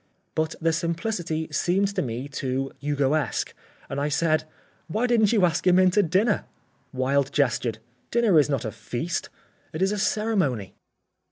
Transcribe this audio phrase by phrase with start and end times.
[0.33, 3.53] But the simplicity seemed to me too Hugoesque
[3.87, 4.45] and I said:
[4.87, 6.45] "Why didn't you ask him in to dinner?"
[6.91, 7.77] Wilde gestured.
[8.09, 9.29] "Dinner is not a feast,
[9.73, 10.73] it is a ceremony."